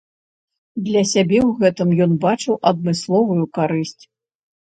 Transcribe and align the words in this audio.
Для 0.87 1.01
сябе 1.09 1.39
ў 1.49 1.59
гэтым 1.59 1.89
ён 2.05 2.11
бачыў 2.25 2.57
адмысловую 2.71 3.43
карысць. 3.59 4.03